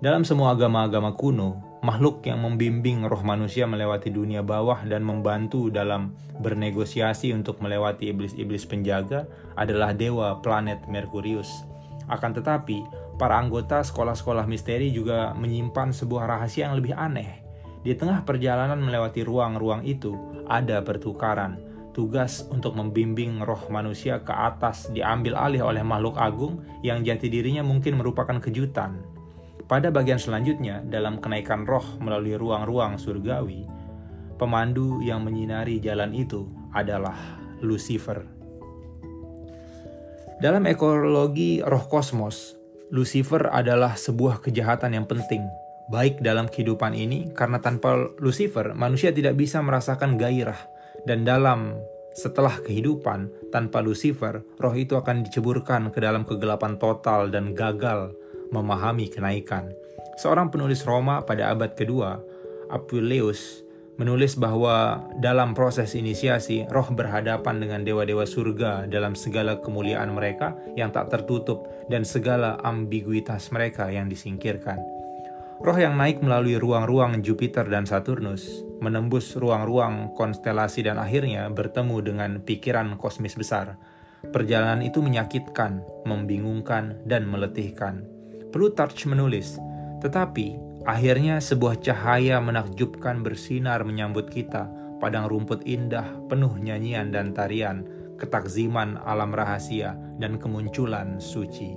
[0.00, 6.14] Dalam semua agama-agama kuno, makhluk yang membimbing roh manusia melewati dunia bawah dan membantu dalam
[6.38, 9.26] bernegosiasi untuk melewati iblis-iblis penjaga
[9.58, 11.50] adalah dewa planet Merkurius.
[12.06, 12.86] Akan tetapi,
[13.18, 17.42] para anggota sekolah-sekolah misteri juga menyimpan sebuah rahasia yang lebih aneh.
[17.82, 20.14] Di tengah perjalanan melewati ruang-ruang itu,
[20.46, 21.58] ada pertukaran.
[21.90, 27.60] Tugas untuk membimbing roh manusia ke atas diambil alih oleh makhluk agung yang jati dirinya
[27.60, 29.11] mungkin merupakan kejutan
[29.72, 33.64] Pada bagian selanjutnya, dalam kenaikan roh melalui ruang-ruang surgawi,
[34.36, 36.44] pemandu yang menyinari jalan itu
[36.76, 37.16] adalah
[37.64, 38.20] Lucifer.
[40.44, 42.52] Dalam ekologi roh kosmos,
[42.92, 45.40] Lucifer adalah sebuah kejahatan yang penting,
[45.88, 50.68] baik dalam kehidupan ini karena tanpa Lucifer manusia tidak bisa merasakan gairah
[51.08, 51.80] dan dalam
[52.12, 58.12] setelah kehidupan tanpa Lucifer, roh itu akan diceburkan ke dalam kegelapan total dan gagal
[58.52, 59.72] memahami kenaikan.
[60.20, 62.20] Seorang penulis Roma pada abad kedua,
[62.68, 63.64] Apuleius,
[64.00, 70.92] menulis bahwa dalam proses inisiasi, roh berhadapan dengan dewa-dewa surga dalam segala kemuliaan mereka yang
[70.92, 74.80] tak tertutup dan segala ambiguitas mereka yang disingkirkan.
[75.62, 82.30] Roh yang naik melalui ruang-ruang Jupiter dan Saturnus, menembus ruang-ruang konstelasi dan akhirnya bertemu dengan
[82.42, 83.78] pikiran kosmis besar.
[84.26, 88.11] Perjalanan itu menyakitkan, membingungkan, dan meletihkan.
[88.52, 89.56] Plutarch menulis,
[90.04, 94.68] tetapi akhirnya sebuah cahaya menakjubkan bersinar menyambut kita,
[95.00, 97.82] padang rumput indah penuh nyanyian dan tarian,
[98.20, 101.74] ketakziman alam rahasia, dan kemunculan suci.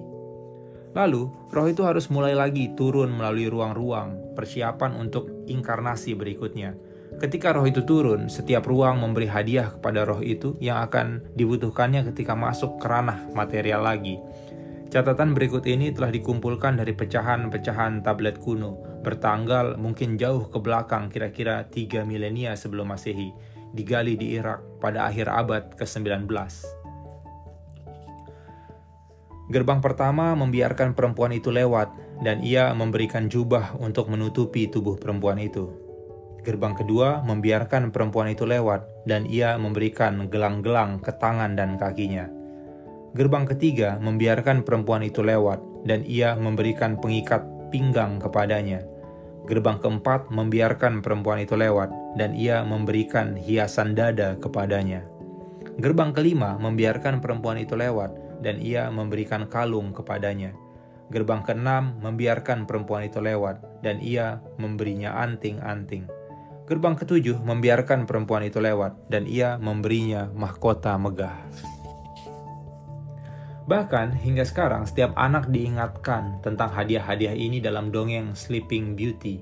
[0.96, 6.76] Lalu, roh itu harus mulai lagi turun melalui ruang-ruang, persiapan untuk inkarnasi berikutnya.
[7.16, 12.36] Ketika roh itu turun, setiap ruang memberi hadiah kepada roh itu yang akan dibutuhkannya ketika
[12.36, 14.20] masuk ke ranah material lagi.
[14.86, 21.66] Catatan berikut ini telah dikumpulkan dari pecahan-pecahan tablet kuno, bertanggal mungkin jauh ke belakang kira-kira
[21.68, 23.34] 3 milenia sebelum masehi,
[23.74, 26.30] digali di Irak pada akhir abad ke-19.
[29.46, 31.94] Gerbang pertama membiarkan perempuan itu lewat,
[32.26, 35.70] dan ia memberikan jubah untuk menutupi tubuh perempuan itu.
[36.42, 42.30] Gerbang kedua membiarkan perempuan itu lewat, dan ia memberikan gelang-gelang ke tangan dan kakinya.
[43.16, 48.84] Gerbang ketiga membiarkan perempuan itu lewat, dan ia memberikan pengikat pinggang kepadanya.
[49.48, 51.88] Gerbang keempat membiarkan perempuan itu lewat,
[52.20, 55.08] dan ia memberikan hiasan dada kepadanya.
[55.80, 58.12] Gerbang kelima membiarkan perempuan itu lewat,
[58.44, 60.52] dan ia memberikan kalung kepadanya.
[61.08, 66.04] Gerbang keenam membiarkan perempuan itu lewat, dan ia memberinya anting-anting.
[66.68, 71.48] Gerbang ketujuh membiarkan perempuan itu lewat, dan ia memberinya mahkota megah.
[73.66, 79.42] Bahkan hingga sekarang setiap anak diingatkan tentang hadiah-hadiah ini dalam dongeng Sleeping Beauty.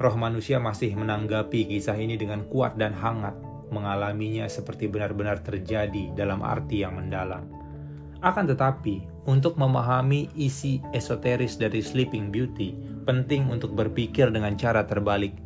[0.00, 3.36] Roh manusia masih menanggapi kisah ini dengan kuat dan hangat,
[3.68, 7.44] mengalaminya seperti benar-benar terjadi dalam arti yang mendalam.
[8.24, 12.72] Akan tetapi, untuk memahami isi esoteris dari Sleeping Beauty,
[13.04, 15.36] penting untuk berpikir dengan cara terbalik.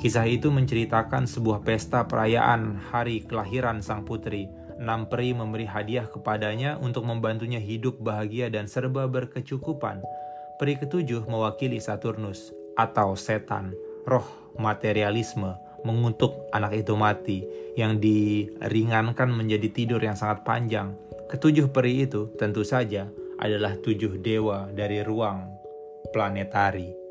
[0.00, 4.48] Kisah itu menceritakan sebuah pesta perayaan hari kelahiran sang putri,
[4.82, 10.02] enam peri memberi hadiah kepadanya untuk membantunya hidup bahagia dan serba berkecukupan.
[10.58, 14.26] Peri ketujuh mewakili Saturnus atau setan, roh
[14.58, 15.54] materialisme,
[15.86, 17.46] mengutuk anak itu mati
[17.78, 20.98] yang diringankan menjadi tidur yang sangat panjang.
[21.30, 23.08] Ketujuh peri itu tentu saja
[23.40, 25.48] adalah tujuh dewa dari ruang
[26.12, 27.01] planetari.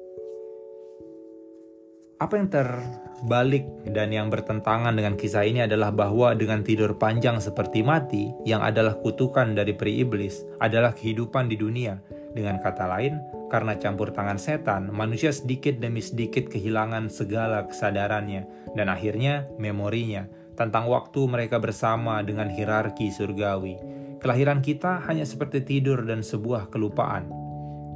[2.21, 3.65] Apa yang terbalik
[3.97, 8.93] dan yang bertentangan dengan kisah ini adalah bahwa dengan tidur panjang seperti mati, yang adalah
[9.01, 11.97] kutukan dari peri iblis, adalah kehidupan di dunia.
[12.37, 13.17] Dengan kata lain,
[13.49, 18.45] karena campur tangan setan, manusia sedikit demi sedikit kehilangan segala kesadarannya,
[18.77, 23.81] dan akhirnya memorinya tentang waktu mereka bersama dengan hierarki surgawi.
[24.21, 27.25] Kelahiran kita hanya seperti tidur dan sebuah kelupaan.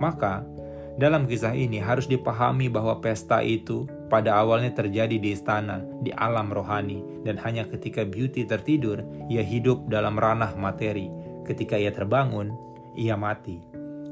[0.01, 0.41] Maka,
[0.97, 6.53] dalam kisah ini harus dipahami bahwa pesta itu pada awalnya terjadi di istana, di alam
[6.53, 11.09] rohani, dan hanya ketika Beauty tertidur, ia hidup dalam ranah materi.
[11.45, 12.53] Ketika ia terbangun,
[12.97, 13.61] ia mati.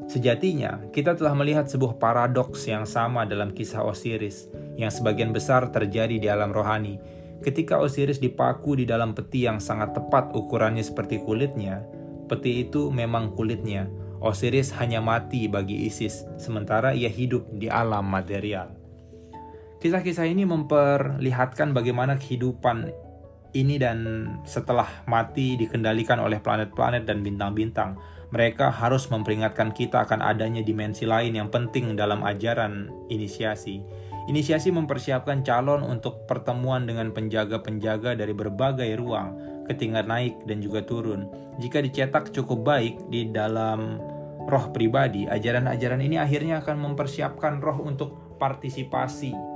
[0.10, 6.20] Sejatinya, kita telah melihat sebuah paradoks yang sama dalam kisah Osiris, yang sebagian besar terjadi
[6.20, 7.00] di alam rohani.
[7.40, 11.84] Ketika Osiris dipaku di dalam peti yang sangat tepat ukurannya seperti kulitnya,
[12.28, 13.88] peti itu memang kulitnya,
[14.24, 18.83] Osiris hanya mati bagi Isis, sementara ia hidup di alam material.
[19.84, 22.88] Kisah-kisah ini memperlihatkan bagaimana kehidupan
[23.52, 28.00] ini dan setelah mati dikendalikan oleh planet-planet dan bintang-bintang.
[28.32, 33.84] Mereka harus memperingatkan kita akan adanya dimensi lain yang penting dalam ajaran inisiasi.
[34.32, 39.36] Inisiasi mempersiapkan calon untuk pertemuan dengan penjaga-penjaga dari berbagai ruang,
[39.68, 41.28] ketinggian naik dan juga turun.
[41.60, 44.00] Jika dicetak cukup baik di dalam
[44.48, 49.53] roh pribadi, ajaran-ajaran ini akhirnya akan mempersiapkan roh untuk partisipasi,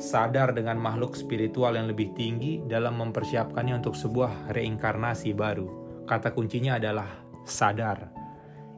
[0.00, 5.68] sadar dengan makhluk spiritual yang lebih tinggi dalam mempersiapkannya untuk sebuah reinkarnasi baru.
[6.08, 7.06] Kata kuncinya adalah
[7.44, 8.08] sadar.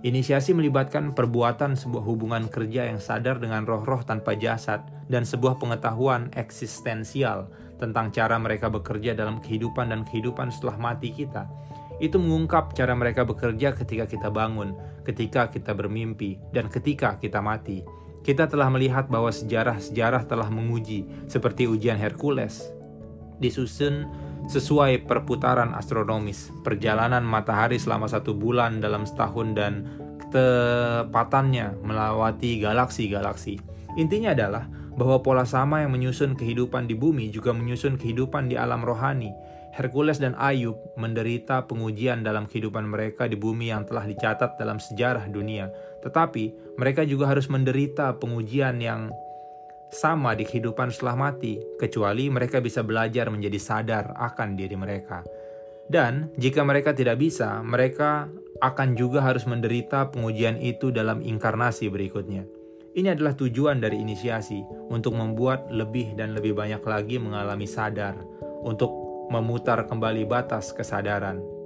[0.02, 6.26] Inisiasi melibatkan perbuatan sebuah hubungan kerja yang sadar dengan roh-roh tanpa jasad dan sebuah pengetahuan
[6.34, 7.46] eksistensial
[7.78, 11.46] tentang cara mereka bekerja dalam kehidupan dan kehidupan setelah mati kita.
[12.02, 14.74] Itu mengungkap cara mereka bekerja ketika kita bangun,
[15.06, 18.01] ketika kita bermimpi, dan ketika kita mati.
[18.22, 22.70] Kita telah melihat bahwa sejarah-sejarah telah menguji, seperti ujian Hercules,
[23.42, 24.06] disusun
[24.46, 29.86] sesuai perputaran astronomis, perjalanan matahari selama satu bulan dalam setahun dan
[30.22, 33.58] ketepatannya melewati galaksi-galaksi.
[33.98, 38.86] Intinya adalah bahwa pola sama yang menyusun kehidupan di bumi juga menyusun kehidupan di alam
[38.86, 39.34] rohani.
[39.72, 45.32] Hercules dan Ayub menderita pengujian dalam kehidupan mereka di bumi yang telah dicatat dalam sejarah
[45.32, 45.72] dunia.
[46.04, 49.08] Tetapi mereka juga harus menderita pengujian yang
[49.92, 55.24] sama di kehidupan setelah mati, kecuali mereka bisa belajar menjadi sadar akan diri mereka.
[55.88, 58.28] Dan jika mereka tidak bisa, mereka
[58.64, 62.48] akan juga harus menderita pengujian itu dalam inkarnasi berikutnya.
[62.92, 64.60] Ini adalah tujuan dari inisiasi
[64.92, 68.16] untuk membuat lebih dan lebih banyak lagi mengalami sadar,
[68.62, 69.01] untuk
[69.32, 71.62] memutar kembali batas kesadaran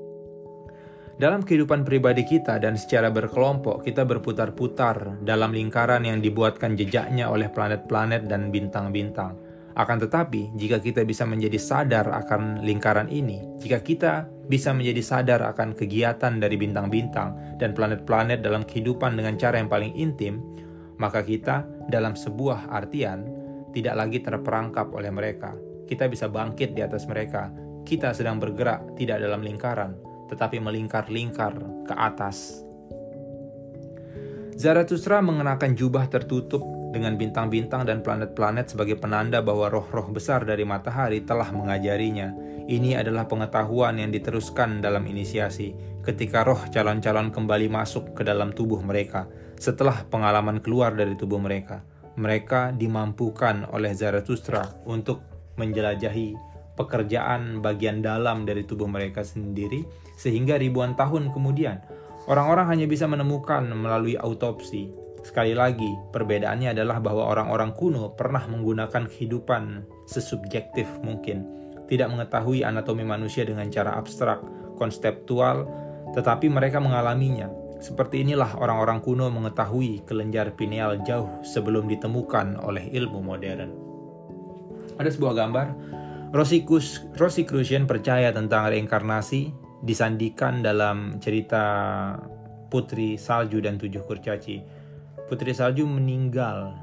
[1.17, 7.49] dalam kehidupan pribadi kita dan secara berkelompok, kita berputar-putar dalam lingkaran yang dibuatkan jejaknya oleh
[7.49, 9.33] planet-planet dan bintang-bintang.
[9.81, 15.41] Akan tetapi, jika kita bisa menjadi sadar akan lingkaran ini, jika kita bisa menjadi sadar
[15.57, 20.45] akan kegiatan dari bintang-bintang dan planet-planet dalam kehidupan dengan cara yang paling intim,
[21.01, 23.25] maka kita dalam sebuah artian
[23.73, 25.57] tidak lagi terperangkap oleh mereka.
[25.87, 27.49] Kita bisa bangkit di atas mereka.
[27.87, 29.94] Kita sedang bergerak tidak dalam lingkaran,
[30.27, 31.55] tetapi melingkar-lingkar
[31.87, 32.66] ke atas.
[34.57, 41.20] Zarathustra mengenakan jubah tertutup dengan bintang-bintang dan planet-planet sebagai penanda bahwa roh-roh besar dari matahari
[41.22, 42.33] telah mengajarinya.
[42.66, 48.81] Ini adalah pengetahuan yang diteruskan dalam inisiasi ketika roh calon-calon kembali masuk ke dalam tubuh
[48.81, 49.29] mereka
[49.61, 51.85] setelah pengalaman keluar dari tubuh mereka.
[52.16, 56.37] Mereka dimampukan oleh Zarathustra untuk menjelajahi
[56.77, 59.83] pekerjaan bagian dalam dari tubuh mereka sendiri,
[60.14, 61.81] sehingga ribuan tahun kemudian
[62.29, 64.92] orang-orang hanya bisa menemukan melalui autopsi.
[65.25, 71.42] Sekali lagi, perbedaannya adalah bahwa orang-orang kuno pernah menggunakan kehidupan sesubjektif mungkin,
[71.90, 74.38] tidak mengetahui anatomi manusia dengan cara abstrak,
[74.79, 75.66] konseptual,
[76.14, 77.51] tetapi mereka mengalaminya.
[77.77, 83.86] Seperti inilah orang-orang kuno mengetahui kelenjar pineal jauh sebelum ditemukan oleh ilmu modern.
[84.97, 85.67] Ada sebuah gambar
[87.17, 91.63] Rosicrucian percaya tentang reinkarnasi disandikan dalam cerita
[92.67, 94.61] Putri Salju dan Tujuh Kurcaci.
[95.31, 96.75] Putri Salju meninggal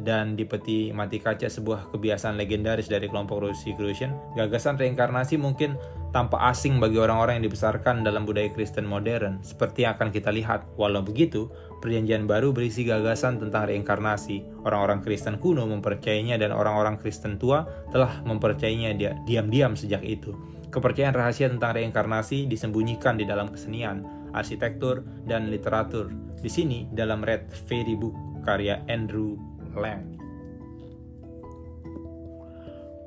[0.00, 4.14] dan di peti mati kaca sebuah kebiasaan legendaris dari kelompok Rosicrucian.
[4.38, 5.76] Gagasan reinkarnasi mungkin
[6.12, 10.68] tampak asing bagi orang-orang yang dibesarkan dalam budaya Kristen modern, seperti yang akan kita lihat.
[10.76, 11.48] Walau begitu,
[11.82, 14.62] Perjanjian Baru berisi gagasan tentang reinkarnasi.
[14.62, 20.30] Orang-orang Kristen kuno mempercayainya dan orang-orang Kristen tua telah mempercayainya dia diam-diam sejak itu.
[20.70, 26.14] Kepercayaan rahasia tentang reinkarnasi disembunyikan di dalam kesenian, arsitektur, dan literatur.
[26.38, 28.14] Di sini dalam Red Fairy Book
[28.46, 29.36] karya Andrew
[29.74, 30.21] Lang.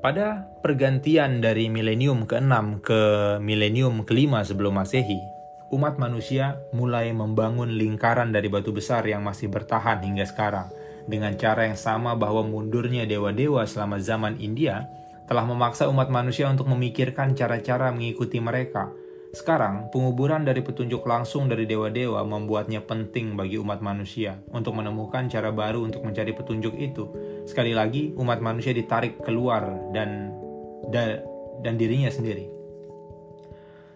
[0.06, 3.00] Pada pergantian dari milenium ke-6 ke
[3.42, 5.18] milenium ke-5 sebelum Masehi,
[5.74, 10.70] umat manusia mulai membangun lingkaran dari batu besar yang masih bertahan hingga sekarang.
[11.10, 14.86] Dengan cara yang sama bahwa mundurnya dewa-dewa selama zaman India
[15.26, 18.94] telah memaksa umat manusia untuk memikirkan cara-cara mengikuti mereka.
[19.36, 25.52] Sekarang, penguburan dari petunjuk langsung dari dewa-dewa membuatnya penting bagi umat manusia untuk menemukan cara
[25.52, 27.04] baru untuk mencari petunjuk itu.
[27.44, 30.32] Sekali lagi, umat manusia ditarik keluar dan
[31.60, 32.48] dan dirinya sendiri.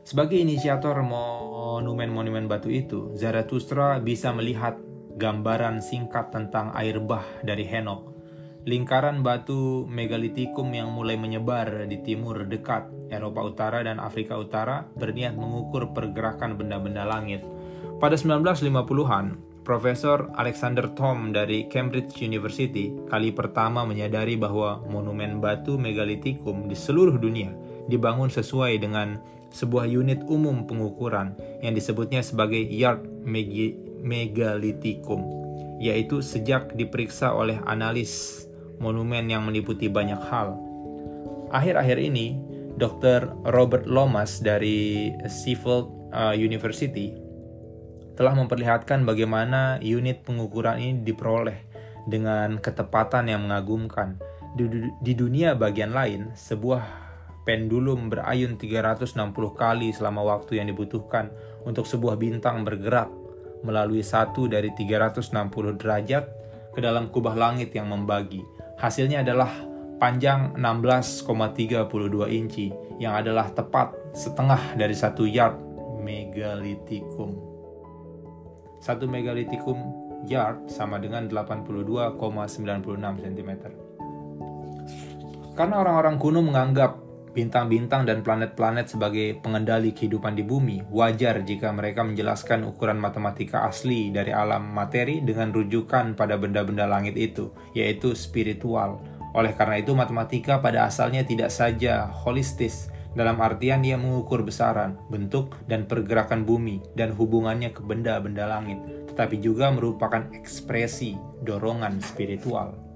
[0.05, 4.77] Sebagai inisiator monumen-monumen batu itu, Zarathustra bisa melihat
[5.17, 8.20] gambaran singkat tentang air bah dari Henok.
[8.69, 15.33] Lingkaran batu megalitikum yang mulai menyebar di timur dekat Eropa Utara dan Afrika Utara berniat
[15.33, 17.41] mengukur pergerakan benda-benda langit.
[17.97, 26.69] Pada 1950-an, Profesor Alexander Thom dari Cambridge University kali pertama menyadari bahwa monumen batu megalitikum
[26.69, 27.57] di seluruh dunia
[27.89, 29.17] dibangun sesuai dengan
[29.57, 31.33] sebuah unit umum pengukuran
[31.65, 33.09] yang disebutnya sebagai yard
[34.05, 35.25] megalithicum,
[35.81, 38.50] yaitu sejak diperiksa oleh analis
[38.81, 40.57] monumen yang meliputi banyak hal.
[41.53, 42.41] Akhir-akhir ini,
[42.81, 43.29] Dr.
[43.53, 47.13] Robert Lomas dari Sheffield uh, University
[48.17, 51.57] telah memperlihatkan bagaimana unit pengukuran ini diperoleh
[52.09, 54.21] dengan ketepatan yang mengagumkan.
[54.57, 54.67] Di,
[55.01, 56.83] di dunia bagian lain, sebuah
[57.49, 59.17] pendulum berayun 360
[59.57, 61.33] kali selama waktu yang dibutuhkan
[61.65, 63.09] untuk sebuah bintang bergerak
[63.65, 66.25] melalui satu dari 360 derajat
[66.77, 68.45] ke dalam kubah langit yang membagi.
[68.81, 69.53] Hasilnya adalah
[70.01, 71.29] panjang 16,32
[72.33, 75.61] inci yang adalah tepat setengah dari satu yard
[76.01, 77.37] megalitikum.
[78.81, 79.77] Satu megalitikum
[80.25, 82.17] yard sama dengan 82,96
[83.21, 83.51] cm.
[85.53, 92.03] Karena orang-orang kuno menganggap bintang-bintang dan planet-planet sebagai pengendali kehidupan di bumi, wajar jika mereka
[92.03, 98.99] menjelaskan ukuran matematika asli dari alam materi dengan rujukan pada benda-benda langit itu, yaitu spiritual.
[99.31, 105.59] Oleh karena itu, matematika pada asalnya tidak saja holistis, dalam artian ia mengukur besaran, bentuk,
[105.67, 108.79] dan pergerakan bumi dan hubungannya ke benda-benda langit,
[109.11, 112.90] tetapi juga merupakan ekspresi dorongan spiritual.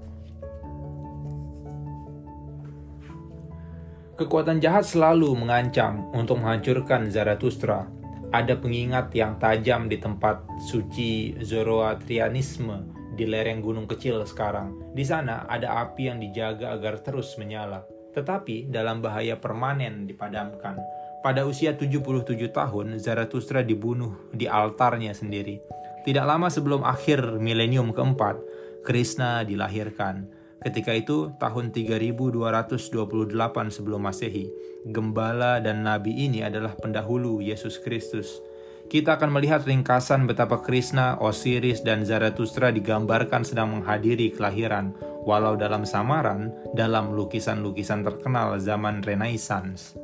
[4.15, 7.91] Kekuatan jahat selalu mengancam untuk menghancurkan Zarathustra.
[8.31, 10.39] Ada pengingat yang tajam di tempat
[10.71, 14.95] suci Zoroastrianisme di lereng gunung kecil sekarang.
[14.95, 17.83] Di sana ada api yang dijaga agar terus menyala.
[18.15, 20.79] Tetapi dalam bahaya permanen dipadamkan.
[21.19, 25.59] Pada usia 77 tahun, Zarathustra dibunuh di altarnya sendiri.
[26.07, 28.39] Tidak lama sebelum akhir milenium keempat,
[28.87, 30.31] Krishna dilahirkan
[30.65, 34.49] Ketika itu, tahun 3228 sebelum Masehi,
[34.89, 38.41] gembala dan nabi ini adalah pendahulu Yesus Kristus.
[38.89, 44.97] Kita akan melihat ringkasan betapa Krishna, Osiris, dan Zarathustra digambarkan sedang menghadiri kelahiran,
[45.29, 49.97] walau dalam samaran dalam lukisan-lukisan terkenal zaman Renaissance.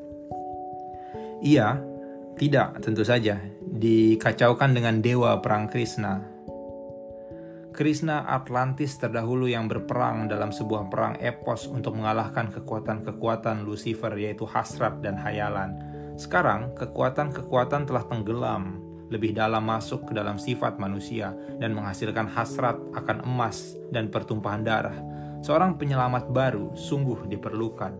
[1.40, 1.80] Ia
[2.40, 6.24] tidak, tentu saja, dikacaukan dengan dewa perang Krishna,
[7.70, 14.98] Krishna Atlantis terdahulu yang berperang dalam sebuah perang epos untuk mengalahkan kekuatan-kekuatan Lucifer yaitu hasrat
[14.98, 15.78] dan hayalan.
[16.18, 21.30] Sekarang, kekuatan-kekuatan telah tenggelam lebih dalam masuk ke dalam sifat manusia
[21.62, 24.98] dan menghasilkan hasrat akan emas dan pertumpahan darah.
[25.46, 27.94] Seorang penyelamat baru sungguh diperlukan.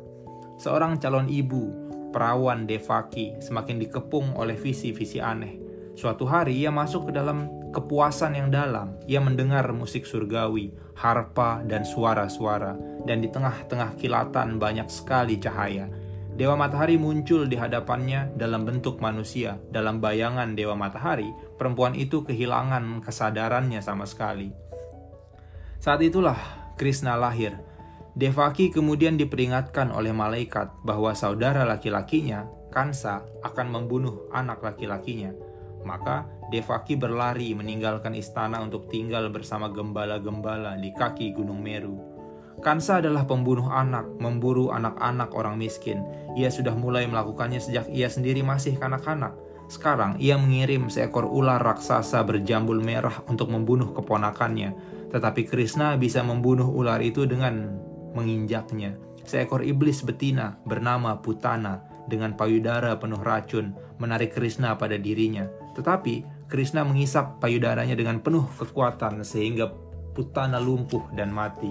[0.58, 1.70] Seorang calon ibu,
[2.10, 5.56] perawan Devaki, semakin dikepung oleh visi-visi aneh.
[5.94, 8.98] Suatu hari ia masuk ke dalam kepuasan yang dalam.
[9.06, 15.88] Ia mendengar musik surgawi, harpa, dan suara-suara, dan di tengah-tengah kilatan banyak sekali cahaya.
[16.40, 19.60] Dewa matahari muncul di hadapannya dalam bentuk manusia.
[19.68, 21.28] Dalam bayangan dewa matahari,
[21.60, 24.48] perempuan itu kehilangan kesadarannya sama sekali.
[25.76, 26.38] Saat itulah
[26.80, 27.60] Krishna lahir.
[28.16, 35.49] Devaki kemudian diperingatkan oleh malaikat bahwa saudara laki-lakinya, Kansa, akan membunuh anak laki-lakinya.
[35.85, 42.11] Maka Devaki berlari meninggalkan istana untuk tinggal bersama gembala-gembala di kaki Gunung Meru.
[42.61, 46.05] Kansa adalah pembunuh anak, memburu anak-anak orang miskin.
[46.37, 49.33] Ia sudah mulai melakukannya sejak ia sendiri masih kanak-kanak.
[49.70, 54.76] Sekarang ia mengirim seekor ular raksasa berjambul merah untuk membunuh keponakannya.
[55.09, 57.81] Tetapi Krishna bisa membunuh ular itu dengan
[58.12, 58.99] menginjaknya.
[59.22, 65.59] Seekor iblis betina bernama Putana dengan payudara penuh racun menarik Krishna pada dirinya.
[65.81, 69.72] Tetapi Krishna mengisap payudaranya dengan penuh kekuatan sehingga
[70.11, 71.70] Putana lumpuh dan mati.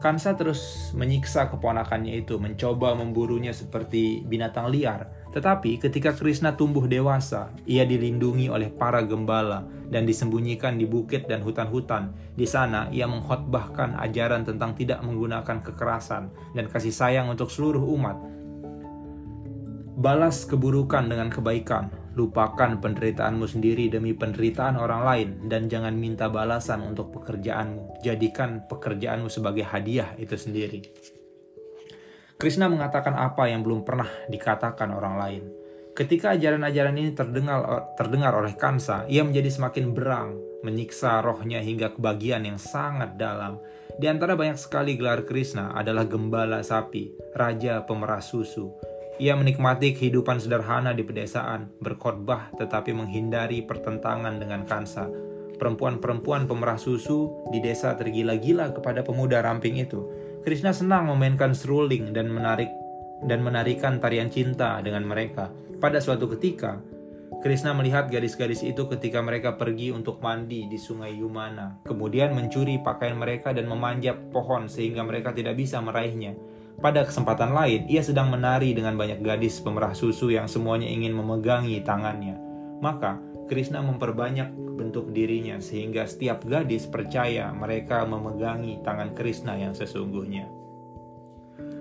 [0.00, 5.08] Kansa terus menyiksa keponakannya itu, mencoba memburunya seperti binatang liar.
[5.32, 11.40] Tetapi ketika Krishna tumbuh dewasa, ia dilindungi oleh para gembala dan disembunyikan di bukit dan
[11.40, 12.12] hutan-hutan.
[12.36, 18.20] Di sana ia mengkhotbahkan ajaran tentang tidak menggunakan kekerasan dan kasih sayang untuk seluruh umat.
[19.94, 26.86] Balas keburukan dengan kebaikan, Lupakan penderitaanmu sendiri demi penderitaan orang lain dan jangan minta balasan
[26.86, 28.06] untuk pekerjaanmu.
[28.06, 30.86] Jadikan pekerjaanmu sebagai hadiah itu sendiri.
[32.38, 35.44] Krishna mengatakan apa yang belum pernah dikatakan orang lain.
[35.94, 40.34] Ketika ajaran-ajaran ini terdengar terdengar oleh Kansa, ia menjadi semakin berang,
[40.66, 43.62] menyiksa rohnya hingga kebagian yang sangat dalam.
[43.94, 48.74] Di antara banyak sekali gelar Krishna adalah gembala sapi, raja pemeras susu,
[49.22, 55.06] ia menikmati kehidupan sederhana di pedesaan, berkhotbah tetapi menghindari pertentangan dengan kansa.
[55.54, 60.02] Perempuan-perempuan pemerah susu di desa tergila-gila kepada pemuda ramping itu.
[60.42, 62.68] Krishna senang memainkan seruling dan menarik
[63.22, 65.48] dan menarikan tarian cinta dengan mereka.
[65.78, 66.82] Pada suatu ketika,
[67.40, 73.14] Krishna melihat gadis-gadis itu ketika mereka pergi untuk mandi di sungai Yumana, kemudian mencuri pakaian
[73.20, 76.34] mereka dan memanjat pohon sehingga mereka tidak bisa meraihnya.
[76.78, 81.80] Pada kesempatan lain, ia sedang menari dengan banyak gadis pemerah susu yang semuanya ingin memegangi
[81.82, 82.36] tangannya.
[82.82, 90.64] Maka, Krishna memperbanyak bentuk dirinya sehingga setiap gadis percaya mereka memegangi tangan Krishna yang sesungguhnya.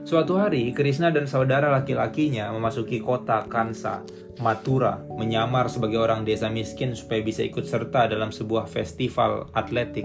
[0.03, 4.03] Suatu hari, Krishna dan saudara laki-lakinya memasuki kota Kansa,
[4.43, 10.03] Mathura, menyamar sebagai orang desa miskin supaya bisa ikut serta dalam sebuah festival atletik.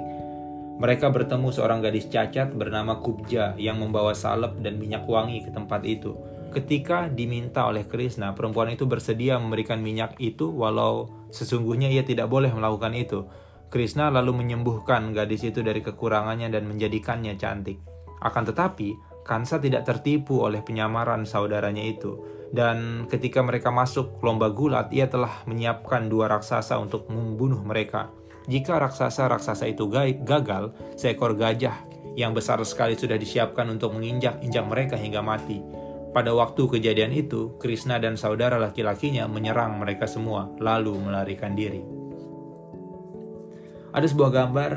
[0.79, 5.83] Mereka bertemu seorang gadis cacat bernama Kubja yang membawa salep dan minyak wangi ke tempat
[5.83, 6.15] itu.
[6.55, 12.55] Ketika diminta oleh Krishna, perempuan itu bersedia memberikan minyak itu walau sesungguhnya ia tidak boleh
[12.55, 13.27] melakukan itu.
[13.69, 17.83] Krishna lalu menyembuhkan gadis itu dari kekurangannya dan menjadikannya cantik.
[18.23, 18.97] Akan tetapi,
[19.29, 22.17] Kansa tidak tertipu oleh penyamaran saudaranya itu.
[22.49, 28.09] Dan ketika mereka masuk lomba gulat, ia telah menyiapkan dua raksasa untuk membunuh mereka.
[28.49, 29.87] Jika raksasa-raksasa itu
[30.25, 31.85] gagal, seekor gajah
[32.17, 35.61] yang besar sekali sudah disiapkan untuk menginjak-injak mereka hingga mati.
[36.11, 41.85] Pada waktu kejadian itu, Krishna dan saudara laki-lakinya menyerang mereka semua, lalu melarikan diri.
[43.93, 44.73] Ada sebuah gambar,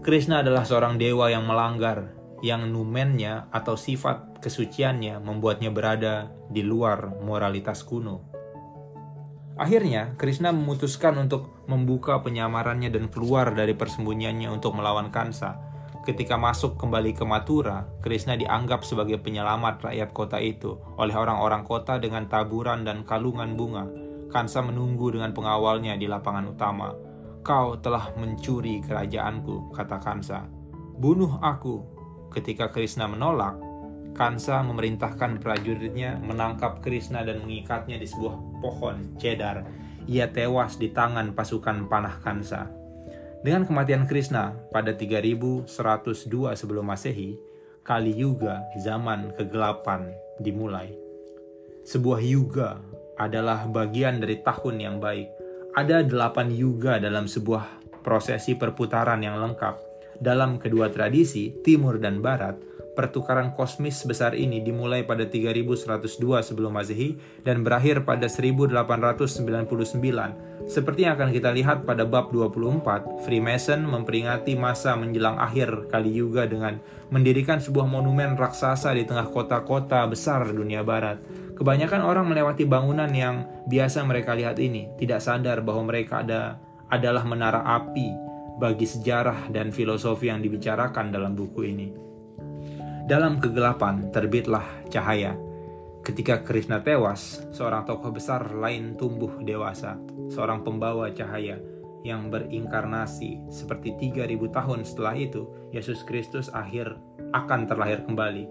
[0.00, 7.20] Krishna adalah seorang dewa yang melanggar yang numennya atau sifat kesuciannya membuatnya berada di luar
[7.20, 8.29] moralitas kuno.
[9.60, 15.60] Akhirnya, Krishna memutuskan untuk membuka penyamarannya dan keluar dari persembunyiannya untuk melawan Kansa.
[16.00, 22.00] Ketika masuk kembali ke Mathura, Krishna dianggap sebagai penyelamat rakyat kota itu oleh orang-orang kota
[22.00, 23.84] dengan taburan dan kalungan bunga.
[24.32, 26.96] Kansa menunggu dengan pengawalnya di lapangan utama.
[27.44, 30.48] Kau telah mencuri kerajaanku, kata Kansa.
[30.96, 32.00] Bunuh aku,
[32.30, 33.58] Ketika Krishna menolak,
[34.12, 39.64] Kansa memerintahkan prajuritnya menangkap Krishna dan mengikatnya di sebuah pohon cedar.
[40.10, 42.68] Ia tewas di tangan pasukan panah Kansa.
[43.40, 45.64] Dengan kematian Krishna pada 3102
[46.52, 47.40] sebelum Masehi,
[47.80, 50.92] Kali Yuga, zaman kegelapan, dimulai.
[51.80, 52.76] Sebuah yuga
[53.16, 55.32] adalah bagian dari tahun yang baik.
[55.72, 59.90] Ada delapan yuga dalam sebuah prosesi perputaran yang lengkap
[60.20, 62.60] dalam kedua tradisi, timur dan barat,
[62.94, 65.96] pertukaran kosmis sebesar ini dimulai pada 3102
[66.42, 67.16] sebelum Masehi
[67.46, 69.46] dan berakhir pada 1899.
[70.68, 76.44] Seperti yang akan kita lihat pada bab 24, Freemason memperingati masa menjelang akhir Kali Yuga
[76.44, 76.78] dengan
[77.08, 81.22] mendirikan sebuah monumen raksasa di tengah kota-kota besar dunia barat.
[81.56, 86.56] Kebanyakan orang melewati bangunan yang biasa mereka lihat ini, tidak sadar bahwa mereka ada
[86.90, 88.10] adalah menara api
[88.60, 92.09] bagi sejarah dan filosofi yang dibicarakan dalam buku ini.
[93.10, 95.34] Dalam kegelapan terbitlah cahaya.
[96.06, 99.98] Ketika Krishna tewas, seorang tokoh besar lain tumbuh dewasa,
[100.30, 101.58] seorang pembawa cahaya
[102.06, 105.42] yang berinkarnasi seperti 3000 tahun setelah itu,
[105.74, 106.94] Yesus Kristus akhir
[107.34, 108.46] akan terlahir kembali.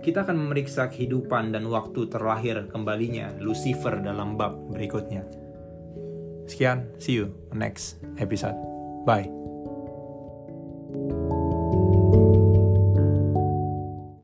[0.00, 5.28] Kita akan memeriksa kehidupan dan waktu terlahir kembalinya Lucifer dalam bab berikutnya.
[6.48, 8.56] Sekian, see you next episode.
[9.04, 9.28] Bye.